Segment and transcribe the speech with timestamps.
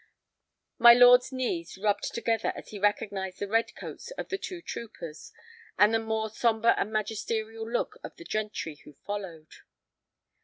[0.79, 5.31] My lord's knees rubbed together as he recognized the red coats of the two troopers,
[5.77, 9.53] and the more sombre and magisterial look of the gentry who followed.